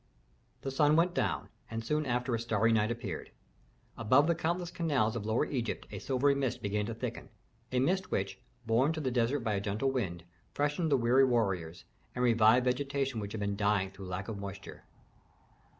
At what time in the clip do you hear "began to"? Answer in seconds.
6.63-6.95